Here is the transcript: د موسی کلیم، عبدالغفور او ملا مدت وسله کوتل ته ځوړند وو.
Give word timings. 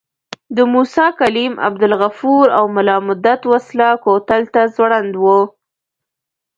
د 0.55 0.57
موسی 0.73 1.07
کلیم، 1.19 1.53
عبدالغفور 1.67 2.45
او 2.57 2.63
ملا 2.75 2.97
مدت 3.07 3.41
وسله 3.51 3.89
کوتل 4.05 4.43
ته 4.53 4.61
ځوړند 4.75 5.13
وو. 5.23 5.41